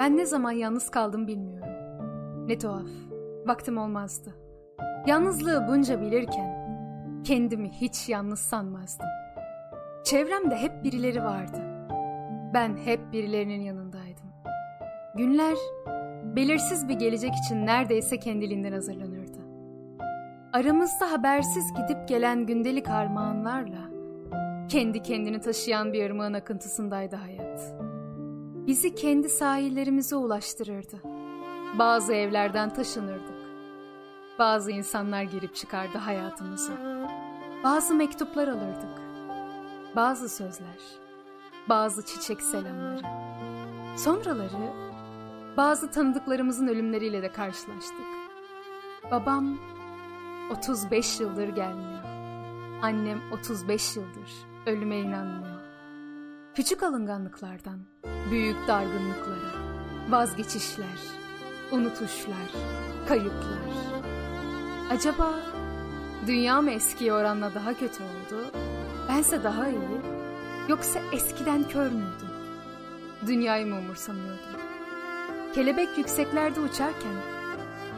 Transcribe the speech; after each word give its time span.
Ben 0.00 0.16
ne 0.16 0.26
zaman 0.26 0.52
yalnız 0.52 0.90
kaldım 0.90 1.26
bilmiyorum. 1.26 1.72
Ne 2.46 2.58
tuhaf. 2.58 2.88
Vaktim 3.46 3.78
olmazdı. 3.78 4.34
Yalnızlığı 5.06 5.68
bunca 5.68 6.00
bilirken 6.00 6.74
kendimi 7.24 7.68
hiç 7.68 8.08
yalnız 8.08 8.38
sanmazdım. 8.38 9.06
Çevremde 10.04 10.56
hep 10.56 10.84
birileri 10.84 11.24
vardı. 11.24 11.58
Ben 12.54 12.76
hep 12.76 13.12
birilerinin 13.12 13.60
yanındaydım. 13.60 14.26
Günler 15.16 15.56
belirsiz 16.36 16.88
bir 16.88 16.94
gelecek 16.94 17.34
için 17.34 17.66
neredeyse 17.66 18.18
kendiliğinden 18.18 18.72
hazırlanırdı. 18.72 19.38
Aramızda 20.52 21.12
habersiz 21.12 21.64
gidip 21.76 22.08
gelen 22.08 22.46
gündelik 22.46 22.88
armağanlarla 22.88 23.90
kendi 24.68 25.02
kendini 25.02 25.40
taşıyan 25.40 25.92
bir 25.92 26.10
ırmağın 26.10 26.32
akıntısındaydı 26.32 27.16
hayat. 27.16 27.74
Bizi 28.66 28.94
kendi 28.94 29.28
sahillerimize 29.28 30.16
ulaştırırdı. 30.16 30.96
Bazı 31.78 32.12
evlerden 32.14 32.74
taşınırdık. 32.74 33.40
Bazı 34.38 34.70
insanlar 34.70 35.22
girip 35.22 35.54
çıkardı 35.54 35.98
hayatımıza. 35.98 36.72
Bazı 37.64 37.94
mektuplar 37.94 38.48
alırdık. 38.48 39.02
Bazı 39.96 40.28
sözler. 40.28 40.78
Bazı 41.68 42.04
çiçek 42.04 42.42
selamları. 42.42 43.02
Sonraları 43.96 44.72
bazı 45.56 45.90
tanıdıklarımızın 45.90 46.68
ölümleriyle 46.68 47.22
de 47.22 47.32
karşılaştık. 47.32 48.06
Babam 49.10 49.58
35 50.50 51.20
yıldır 51.20 51.48
gelmiyor. 51.48 52.04
Annem 52.82 53.20
35 53.32 53.96
yıldır 53.96 54.30
ölüme 54.66 54.98
inanmıyor. 54.98 55.49
Küçük 56.54 56.82
alınganlıklardan 56.82 57.80
büyük 58.30 58.68
dargınlıklara, 58.68 59.52
vazgeçişler, 60.08 60.98
unutuşlar, 61.72 62.50
kayıplar. 63.08 63.70
Acaba 64.90 65.34
dünya 66.26 66.62
mı 66.62 66.70
eskiye 66.70 67.12
oranla 67.12 67.54
daha 67.54 67.74
kötü 67.74 68.02
oldu? 68.02 68.46
Bense 69.08 69.44
daha 69.44 69.68
iyi. 69.68 70.00
Yoksa 70.68 71.00
eskiden 71.12 71.68
kör 71.68 71.86
müydüm? 71.86 72.30
Dünyayı 73.26 73.66
mı 73.66 73.78
umursamıyordum? 73.78 74.60
Kelebek 75.54 75.98
yükseklerde 75.98 76.60
uçarken 76.60 77.16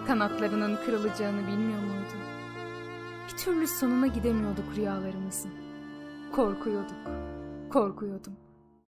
kanatlarının 0.06 0.78
kırılacağını 0.86 1.46
bilmiyor 1.46 1.80
muydu? 1.80 2.16
Bir 3.28 3.36
türlü 3.36 3.66
sonuna 3.66 4.06
gidemiyorduk 4.06 4.76
rüyalarımızın. 4.76 5.50
Korkuyorduk, 6.32 6.96
korkuyordum. 7.72 8.36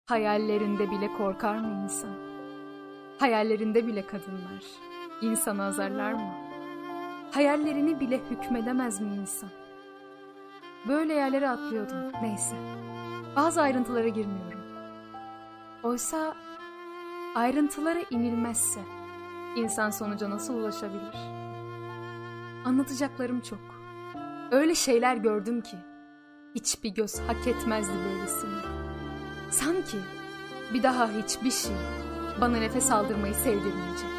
Hayallerinde 0.06 0.92
bile 0.92 1.14
korkar 1.18 1.58
mı 1.58 1.84
insan? 1.84 2.16
Hayallerinde 3.20 3.88
bile 3.88 4.08
kadınlar 4.08 4.64
insanı 5.22 5.64
azarlar 5.64 6.14
mı? 6.14 6.34
Hayallerini 7.32 8.00
bile 8.00 8.22
hükmedemez 8.30 9.02
mi 9.02 9.16
insan? 9.16 9.50
Böyle 10.88 11.14
yerlere 11.14 11.50
atlıyordum, 11.50 12.12
neyse. 12.22 12.56
Bazı 13.36 13.62
ayrıntılara 13.62 14.08
girmiyorum. 14.08 14.60
Oysa 15.84 16.34
ayrıntılara 17.36 18.00
inilmezse 18.12 18.80
insan 19.56 19.90
sonuca 19.90 20.30
nasıl 20.30 20.54
ulaşabilir? 20.54 21.16
Anlatacaklarım 22.66 23.42
çok. 23.42 23.60
Öyle 24.52 24.76
şeyler 24.76 25.18
gördüm 25.18 25.62
ki 25.62 25.78
hiçbir 26.56 26.90
göz 26.90 27.20
hak 27.20 27.48
etmezdi 27.48 27.94
böylesini. 28.06 28.60
Sanki 29.52 29.98
bir 30.74 30.84
daha 30.84 31.10
hiçbir 31.10 31.52
şey 31.52 31.76
bana 32.42 32.58
nefes 32.58 32.92
aldırmayı 32.92 33.34
sevdirmeyecek. 33.34 34.10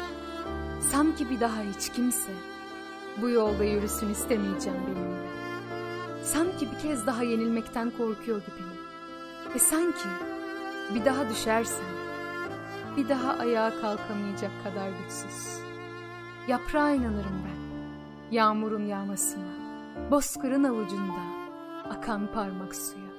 Sanki 0.91 1.29
bir 1.29 1.39
daha 1.39 1.61
hiç 1.61 1.89
kimse 1.89 2.31
bu 3.21 3.29
yolda 3.29 3.63
yürüsün 3.63 4.09
istemeyeceğim 4.09 4.79
benimle. 4.87 5.25
Sanki 6.23 6.67
bir 6.71 6.79
kez 6.79 7.07
daha 7.07 7.23
yenilmekten 7.23 7.91
korkuyor 7.97 8.41
gibiyim. 8.41 8.79
Ve 9.55 9.59
sanki 9.59 10.09
bir 10.95 11.05
daha 11.05 11.29
düşersem 11.29 11.85
bir 12.97 13.09
daha 13.09 13.33
ayağa 13.33 13.81
kalkamayacak 13.81 14.51
kadar 14.63 14.89
güçsüz. 14.89 15.59
Yaprağa 16.47 16.91
inanırım 16.91 17.41
ben. 17.45 17.65
Yağmurun 18.35 18.85
yağmasına, 18.85 19.43
bozkırın 20.11 20.63
avucunda 20.63 21.44
akan 21.89 22.27
parmak 22.33 22.75
suya. 22.75 23.15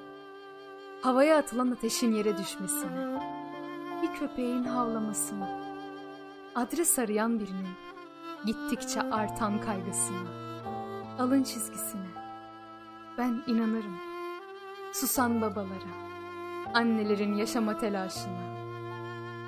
Havaya 1.03 1.39
atılan 1.39 1.71
ateşin 1.71 2.13
yere 2.13 2.39
düşmesine, 2.39 3.21
bir 4.03 4.19
köpeğin 4.19 4.65
havlamasına, 4.65 5.49
adres 6.55 6.99
arayan 6.99 7.41
birinin 7.41 7.77
gittikçe 8.47 9.01
artan 9.03 9.61
kaygısına, 9.61 10.31
alın 11.19 11.43
çizgisine. 11.43 12.07
Ben 13.19 13.43
inanırım. 13.47 13.97
Susan 14.93 15.41
babalara, 15.41 15.93
annelerin 16.75 17.35
yaşama 17.35 17.79
telaşına, 17.79 18.57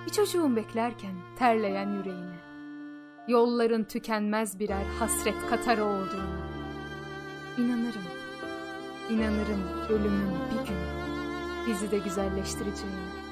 bir 0.06 0.12
çocuğun 0.12 0.56
beklerken 0.56 1.14
terleyen 1.38 1.88
yüreğine, 1.88 2.38
yolların 3.28 3.84
tükenmez 3.84 4.58
birer 4.58 4.84
hasret 4.98 5.46
katarı 5.50 5.84
olduğuna. 5.84 6.38
İnanırım, 7.58 8.02
inanırım 9.10 9.62
ölümün 9.88 10.30
bir 10.50 10.68
gün 10.68 10.76
bizi 11.66 11.90
de 11.90 11.98
güzelleştireceğine. 11.98 13.27